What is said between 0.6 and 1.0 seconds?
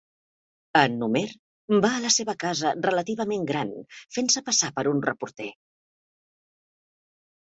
En